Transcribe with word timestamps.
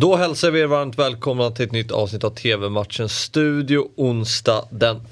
Då 0.00 0.16
hälsar 0.16 0.50
vi 0.50 0.60
er 0.60 0.66
varmt 0.66 0.98
välkomna 0.98 1.50
till 1.50 1.64
ett 1.64 1.72
nytt 1.72 1.90
avsnitt 1.90 2.24
av 2.24 2.30
TV-matchen 2.30 3.08
Studio 3.08 3.88
onsdag 3.96 4.64
den 4.70 4.96
1 4.96 5.02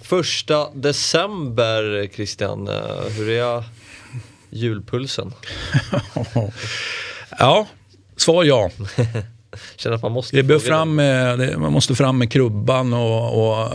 december. 0.75 2.09
Christian, 2.15 2.69
eh, 2.69 2.75
hur 3.17 3.31
är 3.31 3.65
julpulsen? 4.51 5.33
ja, 7.39 7.67
svar 8.17 8.45
ja. 8.45 8.71
Känner 9.77 9.97
att 9.97 10.03
man 10.03 10.13
måste 10.13 10.43
det 10.43 10.61
fram 10.61 10.95
med, 10.95 11.59
man 11.59 11.73
måste 11.73 11.95
fram 11.95 12.19
med 12.19 12.33
krubban 12.33 12.93
och, 12.93 13.35
och, 13.35 13.73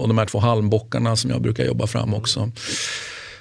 och 0.00 0.08
de 0.08 0.18
här 0.18 0.26
två 0.26 0.38
halmbockarna 0.38 1.16
som 1.16 1.30
jag 1.30 1.42
brukar 1.42 1.64
jobba 1.64 1.86
fram 1.86 2.14
också. 2.14 2.50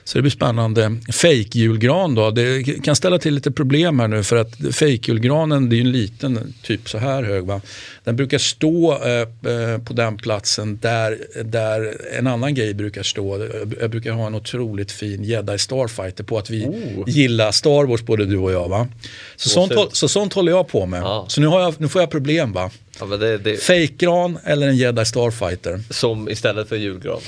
Så 0.05 0.17
det 0.17 0.21
blir 0.21 0.31
spännande. 0.31 0.97
Fake-julgran 1.11 2.15
då, 2.15 2.31
det 2.31 2.63
kan 2.83 2.95
ställa 2.95 3.19
till 3.19 3.33
lite 3.33 3.51
problem 3.51 3.99
här 3.99 4.07
nu 4.07 4.23
för 4.23 4.35
att 4.35 4.55
fake-julgranen 4.59 5.69
det 5.69 5.75
är 5.75 5.77
ju 5.77 5.83
en 5.83 5.91
liten, 5.91 6.53
typ 6.61 6.89
så 6.89 6.97
här 6.97 7.23
hög. 7.23 7.43
Va? 7.45 7.61
Den 8.03 8.15
brukar 8.15 8.37
stå 8.37 8.93
eh, 9.03 9.11
eh, 9.21 9.77
på 9.85 9.93
den 9.93 10.17
platsen 10.17 10.79
där, 10.81 11.17
där 11.43 11.97
en 12.17 12.27
annan 12.27 12.53
grej 12.55 12.73
brukar 12.73 13.03
stå. 13.03 13.47
Jag 13.81 13.89
brukar 13.89 14.11
ha 14.11 14.27
en 14.27 14.35
otroligt 14.35 14.91
fin 14.91 15.23
jedi 15.23 15.57
starfighter 15.57 16.23
på 16.23 16.37
att 16.37 16.49
vi 16.49 16.65
oh. 16.65 17.09
gillar 17.09 17.51
Star 17.51 17.85
Wars 17.85 18.01
både 18.01 18.25
du 18.25 18.37
och 18.37 18.51
jag. 18.51 18.69
Va? 18.69 18.87
Så, 19.35 19.49
sånt, 19.49 19.73
så 19.91 20.07
sånt 20.07 20.33
håller 20.33 20.51
jag 20.51 20.67
på 20.67 20.85
med. 20.85 21.01
Ja. 21.01 21.25
Så 21.27 21.41
nu, 21.41 21.47
har 21.47 21.61
jag, 21.61 21.81
nu 21.81 21.87
får 21.87 22.01
jag 22.01 22.11
problem 22.11 22.53
va. 22.53 22.71
Ja, 22.99 23.05
det, 23.05 23.37
det... 23.37 23.57
Fake-gran 23.57 24.37
eller 24.43 24.67
en 24.67 24.77
jedi 24.77 25.05
starfighter. 25.05 25.81
Som 25.89 26.29
istället 26.29 26.69
för 26.69 26.75
julgran? 26.75 27.21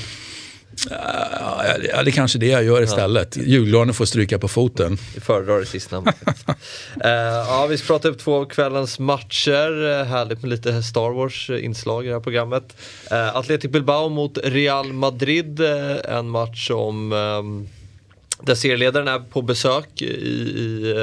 Ja, 0.90 1.64
det 2.04 2.10
är 2.10 2.12
kanske 2.12 2.40
det 2.40 2.48
jag 2.48 2.64
gör 2.64 2.82
istället. 2.82 3.38
Ja. 3.38 3.44
Julgranen 3.44 3.94
får 3.94 4.06
stryka 4.06 4.40
på 4.40 4.48
foten. 4.48 4.98
Vi 5.16 5.22
föredrar 5.22 5.60
det 5.60 5.66
sistnämnda. 5.66 6.12
uh, 7.06 7.10
ja, 7.48 7.68
vi 7.70 7.78
ska 7.78 7.88
prata 7.88 8.08
upp 8.08 8.20
två 8.20 8.36
av 8.36 8.46
kvällens 8.46 9.00
matcher. 9.00 9.72
Uh, 9.72 10.04
härligt 10.04 10.42
med 10.42 10.50
lite 10.50 10.84
Star 10.84 11.10
Wars-inslag 11.10 12.06
i 12.06 12.08
det 12.08 12.14
här 12.14 12.22
programmet. 12.22 12.78
Uh, 13.12 13.38
Athletic 13.38 13.72
Bilbao 13.72 14.10
mot 14.10 14.38
Real 14.44 14.94
Madrid. 14.94 15.60
en 16.04 16.30
match 16.30 16.68
som 16.68 17.12
um, 17.12 17.68
där 18.42 18.56
serieledaren 18.56 19.08
är 19.08 19.20
på 19.20 19.42
besök 19.42 20.02
i, 20.02 20.06
i 20.06 20.96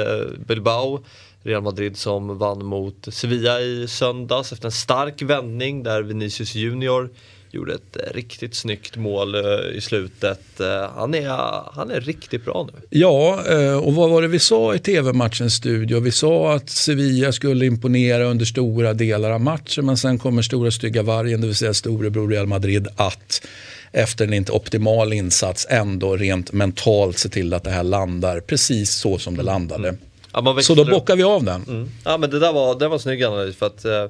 Bilbao. 0.47 1.03
Real 1.43 1.61
Madrid 1.61 1.97
som 1.97 2.37
vann 2.37 2.65
mot 2.65 3.07
Sevilla 3.11 3.61
i 3.61 3.87
söndags 3.87 4.51
efter 4.51 4.65
en 4.65 4.71
stark 4.71 5.21
vändning 5.21 5.83
där 5.83 6.01
Vinicius 6.01 6.55
Junior 6.55 7.09
gjorde 7.53 7.73
ett 7.73 7.97
eh, 7.97 8.13
riktigt 8.13 8.55
snyggt 8.55 8.97
mål 8.97 9.35
eh, 9.35 9.77
i 9.77 9.81
slutet. 9.81 10.59
Eh, 10.59 10.89
han 10.95 11.13
är, 11.13 11.73
han 11.73 11.91
är 11.91 12.01
riktigt 12.01 12.45
bra 12.45 12.69
nu. 12.73 12.99
Ja, 12.99 13.39
och 13.77 13.93
vad 13.93 14.09
var 14.09 14.21
det 14.21 14.27
vi 14.27 14.39
sa 14.39 14.75
i 14.75 14.79
tv-matchens 14.79 15.53
studio? 15.53 15.99
Vi 15.99 16.11
sa 16.11 16.53
att 16.53 16.69
Sevilla 16.69 17.31
skulle 17.31 17.65
imponera 17.65 18.23
under 18.23 18.45
stora 18.45 18.93
delar 18.93 19.31
av 19.31 19.41
matchen 19.41 19.85
men 19.85 19.97
sen 19.97 20.19
kommer 20.19 20.41
stora 20.41 20.71
stygga 20.71 21.03
vargen, 21.03 21.41
det 21.41 21.47
vill 21.47 21.55
säga 21.55 21.73
storebror 21.73 22.27
Real 22.29 22.47
Madrid, 22.47 22.87
att 22.95 23.47
efter 23.91 24.27
en 24.27 24.33
inte 24.33 24.51
optimal 24.51 25.13
insats 25.13 25.67
ändå 25.69 26.17
rent 26.17 26.51
mentalt 26.51 27.17
se 27.17 27.29
till 27.29 27.53
att 27.53 27.63
det 27.63 27.71
här 27.71 27.83
landar 27.83 28.39
precis 28.39 28.91
så 28.91 29.17
som 29.17 29.37
det 29.37 29.43
landade. 29.43 29.95
Mm. 30.33 30.55
Ja, 30.57 30.61
så 30.61 30.75
då 30.75 30.85
bockar 30.85 31.15
vi 31.15 31.23
av 31.23 31.43
den. 31.43 31.63
Mm. 31.67 31.89
Ja 32.05 32.17
men 32.17 32.29
det 32.29 32.39
där 32.39 32.53
var, 32.53 32.79
det 32.79 32.87
var 32.87 32.97
snygg 32.97 33.23
analys 33.23 33.55
för 33.55 33.65
att 33.65 33.85
eh, 33.85 34.05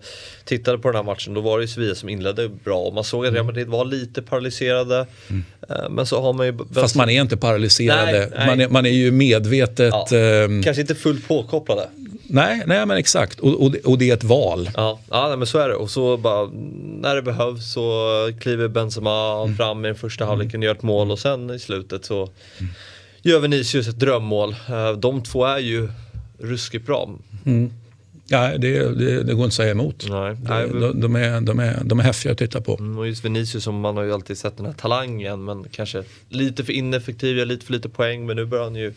tittade 0.45 0.77
på 0.77 0.87
den 0.87 0.95
här 0.95 1.03
matchen 1.03 1.33
då 1.33 1.41
var 1.41 1.57
det 1.57 1.63
ju 1.63 1.67
Sevilla 1.67 1.95
som 1.95 2.09
inledde 2.09 2.49
bra 2.49 2.79
och 2.79 2.93
man 2.93 3.03
såg 3.03 3.25
att 3.25 3.33
Real 3.33 3.41
mm. 3.41 3.45
Madrid 3.45 3.67
var 3.67 3.85
lite 3.85 4.21
paralyserade. 4.21 5.07
Mm. 5.29 5.43
Eh, 5.69 5.89
men 5.89 6.05
så 6.05 6.21
har 6.21 6.33
man 6.33 6.45
ju... 6.45 6.57
Fast 6.73 6.95
man 6.95 7.09
är 7.09 7.21
inte 7.21 7.37
paralyserade, 7.37 8.11
nej, 8.11 8.29
nej. 8.37 8.47
Man, 8.47 8.61
är, 8.61 8.69
man 8.69 8.85
är 8.85 8.89
ju 8.89 9.11
medvetet... 9.11 9.93
Ja. 10.11 10.17
Eh, 10.17 10.47
Kanske 10.63 10.81
inte 10.81 10.95
fullt 10.95 11.27
påkopplade. 11.27 11.89
Nej, 12.27 12.63
nej 12.65 12.85
men 12.85 12.97
exakt 12.97 13.39
och, 13.39 13.65
och, 13.65 13.75
och 13.85 13.97
det 13.97 14.09
är 14.09 14.13
ett 14.13 14.23
val. 14.23 14.69
Ja, 14.75 14.99
ja 15.09 15.35
men 15.37 15.47
så 15.47 15.57
är 15.59 15.69
det 15.69 15.75
och 15.75 15.89
så 15.89 16.17
bara 16.17 16.49
när 17.01 17.15
det 17.15 17.21
behövs 17.21 17.73
så 17.73 18.31
kliver 18.39 18.67
Benzema 18.67 19.43
mm. 19.43 19.57
fram 19.57 19.85
i 19.85 19.87
den 19.87 19.97
första 19.97 20.25
halvleken 20.25 20.59
och 20.59 20.65
gör 20.65 20.75
ett 20.75 20.83
mål 20.83 21.11
och 21.11 21.19
sen 21.19 21.49
i 21.49 21.59
slutet 21.59 22.05
så 22.05 22.21
mm. 22.21 22.73
gör 23.21 23.39
Vinicius 23.39 23.87
ett 23.87 23.99
drömmål. 23.99 24.55
Eh, 24.69 24.91
de 24.91 25.23
två 25.23 25.45
är 25.45 25.59
ju 25.59 25.89
ruskigt 26.39 26.85
bra. 26.85 27.09
Mm. 27.45 27.71
Ja, 28.27 28.57
det, 28.57 28.97
det, 28.99 29.23
det, 29.23 29.33
går 29.33 29.43
inte 29.43 29.45
att 29.45 29.53
säga 29.53 29.71
emot. 29.71 30.05
Nej. 30.09 30.35
De, 30.71 31.01
de, 31.01 31.15
är, 31.15 31.41
de, 31.41 31.59
är, 31.59 31.83
de 31.83 31.99
är 31.99 32.03
häftiga 32.03 32.31
att 32.31 32.37
titta 32.37 32.61
på. 32.61 32.77
Mm, 32.79 32.97
och 32.97 33.07
just 33.07 33.25
Vinicius, 33.25 33.63
som 33.63 33.79
man 33.79 33.97
har 33.97 34.03
ju 34.03 34.13
alltid 34.13 34.37
sett 34.37 34.57
den 34.57 34.65
här 34.65 34.73
talangen 34.73 35.45
men 35.45 35.65
kanske 35.71 36.03
lite 36.29 36.63
för 36.63 36.73
ineffektiv, 36.73 37.47
lite 37.47 37.65
för 37.65 37.73
lite 37.73 37.89
poäng 37.89 38.25
men 38.25 38.35
nu 38.35 38.45
börjar 38.45 38.63
han 38.63 38.75
ju 38.75 38.93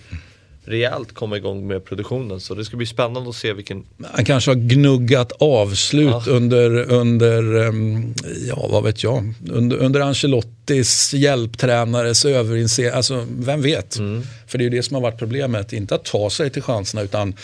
rejält 0.67 1.15
komma 1.15 1.37
igång 1.37 1.67
med 1.67 1.85
produktionen. 1.85 2.41
Så 2.41 2.55
det 2.55 2.65
ska 2.65 2.77
bli 2.77 2.87
spännande 2.87 3.31
att 3.31 3.37
se 3.37 3.53
vilken... 3.53 3.85
Han 4.13 4.25
kanske 4.25 4.51
har 4.51 4.57
gnuggat 4.57 5.33
avslut 5.33 6.23
ja. 6.27 6.33
under, 6.33 6.93
under 6.93 7.67
ehm, 7.67 8.15
ja 8.49 8.69
vad 8.71 8.85
vet 8.85 9.03
jag, 9.03 9.35
under, 9.51 9.77
under 9.77 10.01
Ancelottis 10.01 11.15
hjälptränares 11.15 12.25
överinse... 12.25 12.93
Alltså 12.93 13.27
vem 13.39 13.63
vet? 13.63 13.99
Mm. 13.99 14.23
För 14.47 14.59
det 14.59 14.63
är 14.63 14.71
ju 14.71 14.77
det 14.77 14.83
som 14.83 14.95
har 14.95 15.03
varit 15.03 15.19
problemet, 15.19 15.73
inte 15.73 15.95
att 15.95 16.05
ta 16.05 16.31
sig 16.31 16.51
till 16.51 16.63
chanserna 16.63 17.03
utan 17.03 17.35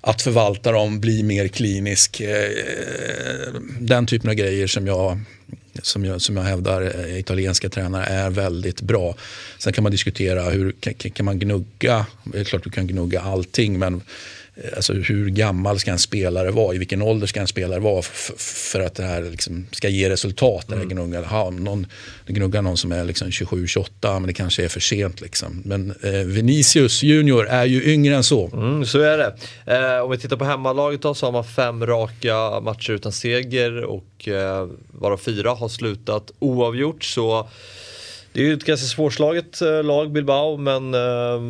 att 0.00 0.22
förvalta 0.22 0.72
dem, 0.72 1.00
bli 1.00 1.22
mer 1.22 1.48
klinisk. 1.48 2.20
Eh, 2.20 2.48
den 3.80 4.06
typen 4.06 4.30
av 4.30 4.36
grejer 4.36 4.66
som 4.66 4.86
jag 4.86 5.20
som 5.84 6.04
jag, 6.04 6.20
som 6.20 6.36
jag 6.36 6.44
hävdar 6.44 6.82
eh, 6.82 7.18
italienska 7.18 7.68
tränare 7.68 8.04
är 8.04 8.30
väldigt 8.30 8.80
bra. 8.80 9.14
Sen 9.58 9.72
kan 9.72 9.82
man 9.82 9.92
diskutera 9.92 10.42
hur 10.42 10.72
kan, 10.80 10.94
kan 10.94 11.26
man 11.26 11.38
gnugga, 11.38 12.06
det 12.24 12.40
är 12.40 12.44
klart 12.44 12.64
du 12.64 12.70
kan 12.70 12.86
gnugga 12.86 13.20
allting 13.20 13.78
men 13.78 14.02
alltså 14.76 14.92
hur 14.92 15.30
gammal 15.30 15.78
ska 15.78 15.90
en 15.90 15.98
spelare 15.98 16.50
vara? 16.50 16.74
I 16.74 16.78
vilken 16.78 17.02
ålder 17.02 17.26
ska 17.26 17.40
en 17.40 17.46
spelare 17.46 17.80
vara 17.80 18.02
för 18.36 18.80
att 18.80 18.94
det 18.94 19.02
här 19.02 19.22
liksom 19.22 19.66
ska 19.70 19.88
ge 19.88 20.10
resultat? 20.10 20.72
Mm. 20.72 20.88
Gnuggar. 20.88 21.22
Ha, 21.22 21.50
någon, 21.50 21.86
gnuggar 22.26 22.62
någon 22.62 22.76
som 22.76 22.92
är 22.92 23.04
liksom 23.04 23.28
27-28 23.28 23.88
men 24.02 24.26
det 24.26 24.32
kanske 24.32 24.64
är 24.64 24.68
för 24.68 24.80
sent. 24.80 25.20
Liksom. 25.20 25.62
Men 25.64 25.94
eh, 26.02 26.12
Vinicius 26.12 27.02
Junior 27.02 27.46
är 27.46 27.64
ju 27.64 27.92
yngre 27.92 28.16
än 28.16 28.24
så. 28.24 28.50
Mm, 28.52 28.86
så 28.86 29.00
är 29.00 29.18
det. 29.18 29.34
Eh, 29.66 30.04
om 30.04 30.10
vi 30.10 30.18
tittar 30.18 30.36
på 30.36 30.44
hemmalaget 30.44 31.02
då, 31.02 31.14
så 31.14 31.26
har 31.26 31.32
man 31.32 31.44
fem 31.44 31.86
raka 31.86 32.60
matcher 32.60 32.90
utan 32.90 33.12
seger 33.12 33.84
och 33.84 34.28
eh, 34.28 34.68
varav 34.90 35.16
fyra 35.16 35.50
har 35.50 35.68
slutat 35.68 36.32
oavgjort. 36.38 37.04
Så 37.04 37.48
det 38.32 38.40
är 38.40 38.44
ju 38.44 38.54
ett 38.54 38.64
ganska 38.64 38.86
svårslaget 38.86 39.62
eh, 39.62 39.84
lag 39.84 40.12
Bilbao 40.12 40.56
men 40.56 40.94
eh, 40.94 41.40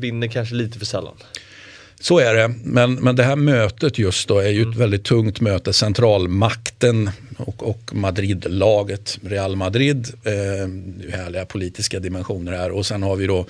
vinner 0.00 0.28
kanske 0.28 0.54
lite 0.54 0.78
för 0.78 0.86
sällan. 0.86 1.14
Så 2.04 2.18
är 2.18 2.34
det, 2.34 2.54
men, 2.64 2.94
men 2.94 3.16
det 3.16 3.22
här 3.22 3.36
mötet 3.36 3.98
just 3.98 4.28
då 4.28 4.38
är 4.38 4.48
ju 4.48 4.60
ett 4.60 4.66
mm. 4.66 4.78
väldigt 4.78 5.04
tungt 5.04 5.40
möte. 5.40 5.72
Centralmakten 5.72 7.10
och, 7.36 7.68
och 7.68 7.90
Madrid-laget, 7.92 9.18
Real 9.22 9.56
Madrid. 9.56 10.08
Eh, 10.24 11.12
härliga 11.18 11.44
politiska 11.44 12.00
dimensioner 12.00 12.52
här. 12.52 12.70
Och 12.70 12.86
sen 12.86 13.02
har 13.02 13.16
vi 13.16 13.26
då 13.26 13.46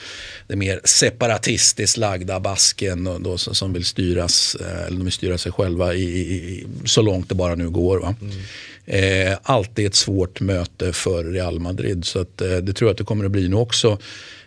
det 0.46 0.56
mer 0.56 0.80
separatistiskt 0.84 1.96
lagda 1.96 2.40
Basken 2.40 3.04
då, 3.04 3.18
då, 3.18 3.38
som 3.38 3.72
vill 3.72 3.84
styras, 3.84 4.56
eh, 4.60 4.86
eller 4.86 4.96
de 4.96 5.04
vill 5.04 5.12
styra 5.12 5.38
sig 5.38 5.52
själva 5.52 5.94
i, 5.94 6.04
i, 6.04 6.66
så 6.84 7.02
långt 7.02 7.28
det 7.28 7.34
bara 7.34 7.54
nu 7.54 7.70
går. 7.70 7.98
Va? 7.98 8.14
Mm. 8.20 9.32
Eh, 9.32 9.38
alltid 9.42 9.86
ett 9.86 9.94
svårt 9.94 10.40
möte 10.40 10.92
för 10.92 11.24
Real 11.24 11.60
Madrid. 11.60 12.04
Så 12.04 12.20
att, 12.20 12.40
eh, 12.40 12.56
det 12.56 12.72
tror 12.72 12.88
jag 12.88 12.92
att 12.92 12.98
det 12.98 13.04
kommer 13.04 13.24
att 13.24 13.30
bli 13.30 13.48
nu 13.48 13.56
också. 13.56 13.98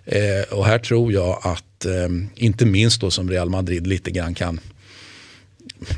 Eh, 0.06 0.54
och 0.54 0.66
här 0.66 0.80
tror 0.80 1.14
jag 1.14 1.40
att, 1.44 1.64
eh, 1.86 2.10
inte 2.36 2.66
minst 2.66 3.02
då 3.02 3.12
som 3.12 3.30
Real 3.30 3.50
Madrid 3.50 3.88
lite 3.88 4.12
grann 4.12 4.34
kan 4.34 4.60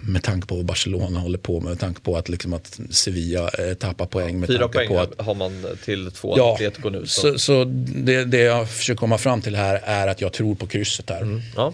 med 0.01 0.23
tanke 0.23 0.47
på 0.47 0.55
vad 0.55 0.65
Barcelona 0.65 1.19
håller 1.19 1.37
på 1.37 1.59
med, 1.59 1.69
med 1.69 1.79
tanke 1.79 2.01
på 2.01 2.17
att, 2.17 2.29
liksom 2.29 2.53
att 2.53 2.79
Sevilla 2.89 3.49
eh, 3.49 3.73
tappar 3.73 4.05
poäng. 4.05 4.39
Med 4.39 4.47
Fyra 4.47 4.67
poäng 4.67 4.87
på 4.87 4.99
att, 4.99 5.21
har 5.21 5.35
man 5.35 5.65
till 5.85 6.11
två 6.11 6.33
ja, 6.37 6.53
Atletico 6.53 6.89
nu. 6.89 7.05
Så, 7.05 7.21
så, 7.21 7.39
så 7.39 7.63
det, 7.95 8.25
det, 8.25 8.37
jag 8.37 8.69
försöker 8.69 8.99
komma 8.99 9.17
fram 9.17 9.41
till 9.41 9.55
här 9.55 9.81
är 9.83 10.07
att 10.07 10.21
jag 10.21 10.33
tror 10.33 10.55
på 10.55 10.67
krysset 10.67 11.09
här. 11.09 11.21
Mm, 11.21 11.41
ja. 11.55 11.73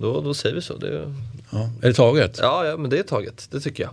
Då, 0.00 0.20
då 0.20 0.34
säger 0.34 0.54
vi 0.54 0.62
så. 0.62 0.76
Det, 0.76 1.14
Ja. 1.52 1.70
Är 1.82 1.88
det 1.88 1.94
taget? 1.94 2.38
Ja, 2.42 2.66
ja, 2.66 2.76
men 2.76 2.90
det 2.90 2.98
är 2.98 3.02
taget. 3.02 3.48
Det 3.50 3.60
tycker 3.60 3.82
jag. 3.82 3.92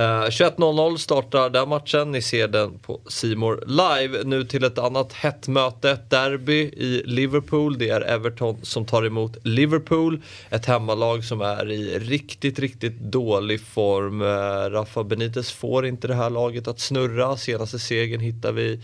Uh, 0.00 0.28
21.00 0.28 0.96
startar 0.96 1.50
den 1.50 1.68
matchen. 1.68 2.12
Ni 2.12 2.22
ser 2.22 2.48
den 2.48 2.78
på 2.78 3.00
Simor 3.08 3.64
live. 3.66 4.24
Nu 4.24 4.44
till 4.44 4.64
ett 4.64 4.78
annat 4.78 5.12
hett 5.12 5.48
möte. 5.48 5.98
Derby 6.08 6.60
i 6.60 7.02
Liverpool. 7.06 7.78
Det 7.78 7.90
är 7.90 8.00
Everton 8.00 8.56
som 8.62 8.84
tar 8.84 9.06
emot 9.06 9.36
Liverpool. 9.42 10.22
Ett 10.50 10.66
hemmalag 10.66 11.24
som 11.24 11.40
är 11.40 11.70
i 11.70 11.98
riktigt, 11.98 12.58
riktigt 12.58 13.00
dålig 13.00 13.60
form. 13.60 14.22
Uh, 14.22 14.70
Rafa 14.70 15.04
Benitez 15.04 15.52
får 15.52 15.86
inte 15.86 16.08
det 16.08 16.14
här 16.14 16.30
laget 16.30 16.68
att 16.68 16.80
snurra. 16.80 17.36
Senaste 17.36 17.78
segern 17.78 18.20
hittar 18.20 18.52
vi 18.52 18.80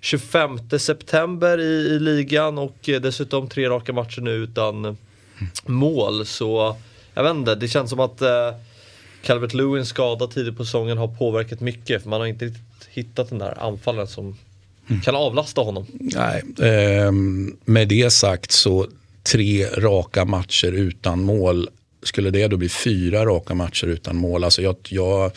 25 0.00 0.58
september 0.78 1.60
i, 1.60 1.94
i 1.94 1.98
ligan 1.98 2.58
och 2.58 2.88
uh, 2.88 3.00
dessutom 3.00 3.48
tre 3.48 3.68
raka 3.68 3.92
matcher 3.92 4.20
nu 4.20 4.30
utan 4.30 4.96
mål. 5.66 6.26
Så 6.26 6.76
jag 7.14 7.22
vet 7.22 7.34
inte, 7.34 7.54
det 7.54 7.68
känns 7.68 7.90
som 7.90 8.00
att 8.00 8.22
eh, 8.22 8.54
Calvert 9.22 9.54
Lewins 9.54 9.88
skada 9.88 10.26
tidigt 10.26 10.56
på 10.56 10.64
säsongen 10.64 10.98
har 10.98 11.08
påverkat 11.08 11.60
mycket. 11.60 12.02
För 12.02 12.10
man 12.10 12.20
har 12.20 12.26
inte 12.26 12.44
riktigt 12.44 12.88
hittat 12.90 13.28
den 13.28 13.38
där 13.38 13.62
anfallen 13.62 14.06
som 14.06 14.36
mm. 14.88 15.02
kan 15.02 15.14
avlasta 15.14 15.60
honom. 15.60 15.86
Nej, 15.92 16.42
eh, 16.58 17.12
med 17.64 17.88
det 17.88 18.12
sagt 18.12 18.50
så 18.52 18.86
tre 19.22 19.66
raka 19.66 20.24
matcher 20.24 20.72
utan 20.72 21.22
mål 21.22 21.68
skulle 22.02 22.30
det 22.30 22.48
då 22.48 22.56
bli 22.56 22.68
fyra 22.68 23.26
raka 23.26 23.54
matcher 23.54 23.86
utan 23.86 24.16
mål? 24.16 24.44
Alltså 24.44 24.62
jag, 24.62 24.76
jag 24.88 25.32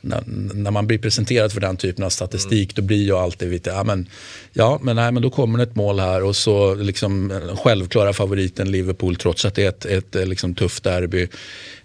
när, 0.00 0.22
när, 0.54 0.70
man 0.70 0.86
blir 0.86 0.98
presenterad 0.98 1.52
för 1.52 1.60
den 1.60 1.76
typen 1.76 2.04
av 2.04 2.10
statistik 2.10 2.72
mm. 2.72 2.74
då 2.74 2.82
blir 2.82 3.08
jag 3.08 3.18
alltid 3.18 3.50
lite, 3.50 3.70
ja 3.70 3.84
men, 3.84 4.08
ja, 4.52 4.78
men, 4.82 4.96
nej, 4.96 5.12
men 5.12 5.22
då 5.22 5.30
kommer 5.30 5.58
det 5.58 5.64
ett 5.64 5.76
mål 5.76 6.00
här 6.00 6.22
och 6.22 6.36
så 6.36 6.74
liksom 6.74 7.30
eh, 7.30 7.56
självklara 7.56 8.12
favoriten 8.12 8.70
Liverpool 8.70 9.16
trots 9.16 9.44
att 9.44 9.54
det 9.54 9.64
är 9.64 9.68
ett, 9.68 9.84
ett 9.84 10.16
eh, 10.16 10.26
liksom, 10.26 10.54
tufft 10.54 10.84
derby. 10.84 11.28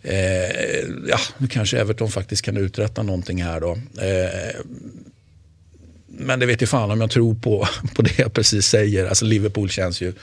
Eh, 0.02 0.16
ja, 1.08 1.18
nu 1.38 1.48
kanske 1.48 1.80
Everton 1.80 2.12
faktiskt 2.12 2.42
kan 2.42 2.58
uträtta 2.58 3.04
någonting 3.04 3.44
här 3.44 3.60
då. 3.60 3.72
Eh, 4.02 4.62
men 6.08 6.40
det 6.40 6.46
vet 6.46 6.62
ju 6.62 6.66
fan 6.66 6.92
om 6.92 7.02
jag 7.02 7.12
tror 7.12 7.36
på, 7.36 7.68
på 7.96 8.02
det 8.02 8.20
jag 8.20 8.34
precis 8.34 8.66
säger. 8.66 9.06
Alltså 9.06 9.26
Liverpool 9.26 9.70
känns 9.70 10.02
ju 10.02 10.14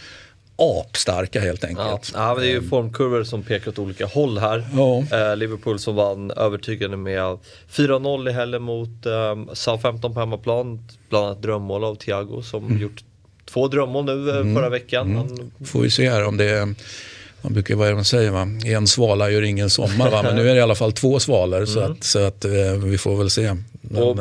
apstarka 0.59 1.41
helt 1.41 1.65
enkelt. 1.65 2.13
Ja, 2.15 2.35
det 2.35 2.47
är 2.47 2.51
ju 2.51 2.63
formkurvor 2.63 3.25
som 3.25 3.43
pekar 3.43 3.71
åt 3.71 3.79
olika 3.79 4.07
håll 4.07 4.39
här. 4.39 4.67
Ja. 4.77 4.99
Eh, 4.99 5.37
Liverpool 5.37 5.79
som 5.79 5.95
vann 5.95 6.31
övertygande 6.31 6.97
med 6.97 7.39
4-0 7.71 8.29
i 8.29 8.33
helgen 8.33 8.63
mot 8.63 9.07
eh, 9.07 9.55
Southampton 9.55 10.15
på 10.15 10.21
hemmaplan. 10.21 10.89
Bland 11.09 11.27
annat 11.27 11.43
drömmål 11.43 11.85
av 11.85 11.95
Thiago 11.95 12.43
som 12.43 12.67
mm. 12.67 12.83
gjort 12.83 13.05
två 13.45 13.69
drömmål 13.69 14.05
nu 14.05 14.31
eh, 14.31 14.37
mm. 14.37 14.55
förra 14.55 14.69
veckan. 14.69 15.17
Mm. 15.17 15.51
Får 15.65 15.81
vi 15.81 15.91
se 15.91 16.11
här 16.11 16.25
om 16.25 16.37
det 16.37 16.45
är 16.45 16.75
man 17.43 17.53
brukar, 17.53 17.75
vad 17.75 17.87
är 17.87 17.91
det 17.91 17.97
man 17.97 18.05
säger, 18.05 18.31
va? 18.31 18.49
en 18.67 18.87
svala 18.87 19.31
gör 19.31 19.43
ingen 19.43 19.71
sommar. 19.71 20.11
Va? 20.11 20.23
Men 20.23 20.37
nu 20.37 20.49
är 20.49 20.55
det 20.55 20.59
i 20.59 20.63
alla 20.63 20.75
fall 20.75 20.93
två 20.93 21.21
svalor 21.21 21.67
så, 21.67 21.81
mm. 21.81 21.93
att, 21.93 22.05
så 22.05 22.19
att, 22.19 22.45
eh, 22.45 22.73
vi 22.85 22.99
får 22.99 23.17
väl 23.17 23.31
se. 23.31 23.57
Men, 23.81 24.03
och 24.03 24.19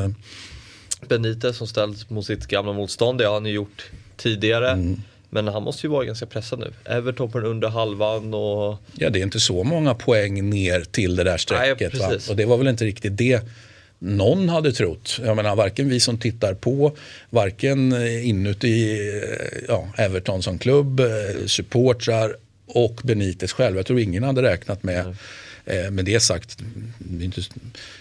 Benitez 1.07 1.57
som 1.57 1.68
ställs 1.68 2.10
mot 2.10 2.25
sitt 2.25 2.48
gamla 2.48 2.74
motstånd, 2.74 3.19
det 3.19 3.25
har 3.25 3.33
han 3.33 3.45
ju 3.45 3.51
gjort 3.51 3.92
tidigare. 4.18 4.95
Men 5.29 5.47
han 5.47 5.63
måste 5.63 5.88
ju 5.88 5.91
vara 5.91 6.06
ganska 6.06 6.25
pressad 6.25 6.59
nu. 6.59 6.74
Everton 6.85 7.31
på 7.31 7.39
den 7.39 7.50
under 7.50 7.68
halvan 7.68 8.33
och... 8.33 8.77
Ja, 8.95 9.09
det 9.09 9.19
är 9.19 9.24
inte 9.24 9.39
så 9.39 9.63
många 9.63 9.94
poäng 9.94 10.50
ner 10.50 10.81
till 10.81 11.15
det 11.15 11.24
där 11.24 11.38
strecket. 11.38 11.94
Nej, 12.00 12.19
och 12.29 12.35
det 12.35 12.45
var 12.45 12.57
väl 12.57 12.68
inte 12.68 12.85
riktigt 12.85 13.18
det 13.18 13.41
någon 14.00 14.50
hade 14.50 14.71
trott. 14.71 15.19
Jag 15.25 15.35
menar, 15.35 15.56
varken 15.56 15.89
vi 15.89 16.00
som 16.00 16.18
tittar 16.18 16.53
på, 16.53 16.97
varken 17.29 17.94
inuti 18.24 19.00
ja, 19.68 19.88
Everton 19.97 20.44
som 20.44 20.59
klubb, 20.59 21.00
eh, 21.00 21.45
supportrar 21.45 22.35
och 22.68 23.01
Benitez 23.03 23.53
själv. 23.53 23.77
Jag 23.77 23.85
tror 23.85 24.00
ingen 24.00 24.23
hade 24.23 24.41
räknat 24.41 24.83
med 24.83 25.00
mm 25.00 25.15
Eh, 25.68 25.92
med 25.92 26.06
det 26.06 26.19
sagt, 26.19 26.58
det 27.00 27.25
inte, 27.25 27.42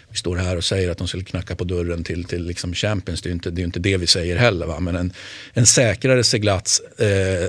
vi 0.09 0.17
står 0.17 0.37
här 0.37 0.57
och 0.57 0.65
säger 0.65 0.91
att 0.91 0.99
de 0.99 1.09
skulle 1.09 1.25
knacka 1.25 1.57
på 1.57 1.65
dörren 1.65 2.05
till, 2.05 2.25
till 2.25 2.47
liksom 2.47 2.75
Champions. 2.75 3.23
Det 3.23 3.29
är, 3.29 3.33
inte, 3.33 3.51
det 3.51 3.63
är 3.63 3.65
inte 3.65 3.81
det 3.81 3.97
vi 3.97 4.07
säger 4.07 4.37
heller. 4.37 4.67
Va? 4.67 4.81
Men 4.81 4.97
en, 4.97 5.13
en 5.53 5.67
säkrare 5.67 6.25
seglats 6.25 6.81
eh, 6.81 7.49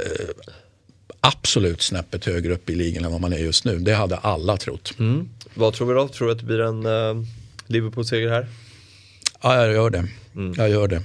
absolut 1.20 1.82
snäppet 1.82 2.26
högre 2.26 2.54
upp 2.54 2.70
i 2.70 2.76
ligan 2.76 3.06
än 3.06 3.12
vad 3.12 3.22
man 3.22 3.34
är 3.34 3.38
just 3.38 3.66
nu. 3.66 3.80
Det 3.80 3.94
hade 3.94 4.18
alla 4.18 4.58
trott. 4.58 4.94
Mm. 5.00 5.30
Vad 5.54 5.74
tror 5.74 5.88
vi 5.88 5.94
då? 5.94 6.08
Tror 6.08 6.28
du 6.28 6.34
att 6.34 6.40
det 6.40 6.46
blir 6.46 6.62
en 6.62 6.86
uh, 6.86 7.26
Liverpool-seger 7.68 8.30
här? 8.30 8.48
Ja, 9.42 9.56
jag 9.66 9.74
gör 9.74 9.90
det. 9.90 10.08
Mm. 10.36 10.54
Jag 10.58 10.70
gör 10.70 10.88
det. 10.88 11.02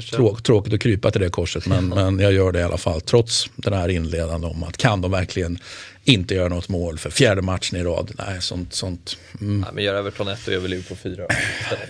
Trå 0.00 0.36
tråkigt 0.36 0.74
att 0.74 0.80
krypa 0.80 1.10
till 1.10 1.20
det 1.20 1.28
korset 1.28 1.66
men, 1.66 1.88
men 1.88 2.18
jag 2.18 2.32
gör 2.32 2.52
det 2.52 2.58
i 2.58 2.62
alla 2.62 2.78
fall. 2.78 3.00
Trots 3.00 3.50
den 3.56 3.72
här 3.72 3.88
inledande 3.88 4.46
om 4.46 4.62
att 4.62 4.76
kan 4.76 5.00
de 5.00 5.10
verkligen 5.10 5.58
inte 6.04 6.34
göra 6.34 6.48
något 6.48 6.68
mål 6.68 6.98
för 6.98 7.10
fjärde 7.10 7.42
matchen 7.42 7.80
i 7.80 7.84
rad. 7.84 8.12
Nej, 8.18 8.42
sånt. 8.42 8.74
sånt 8.74 9.18
mm. 9.40 9.60
Nej, 9.60 9.70
men 9.72 9.84
gör 9.84 9.94
Everton 9.94 10.28
1 10.28 10.46
och 10.46 10.52
gör 10.52 10.68
Liverpool 10.68 10.96
4. 10.96 11.26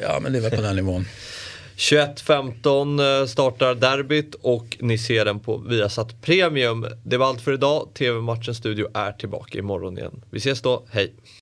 ja, 0.03 0.19
men 0.23 0.33
det 0.33 0.39
är 0.39 0.43
väl 0.43 0.51
på 0.51 0.63
den 0.63 0.77
nivån. 0.77 1.05
21.15 1.77 3.21
eh, 3.21 3.27
startar 3.27 3.75
derbyt 3.75 4.35
och 4.35 4.77
ni 4.81 4.99
ser 4.99 5.25
den 5.25 5.41
på 5.41 5.59
Viasat 5.59 6.23
Premium. 6.23 6.87
Det 7.05 7.17
var 7.17 7.27
allt 7.27 7.41
för 7.41 7.53
idag. 7.53 7.89
TV-matchens 7.95 8.59
studio 8.59 8.89
är 8.95 9.13
tillbaka 9.13 9.59
imorgon 9.59 9.99
igen. 9.99 10.23
Vi 10.31 10.39
ses 10.39 10.63
då, 10.63 10.87
hej! 10.91 11.13